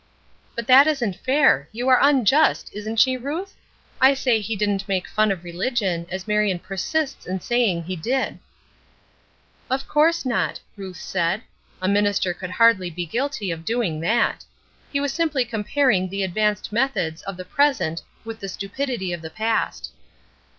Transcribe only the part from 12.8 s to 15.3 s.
be guilty of doing that. He was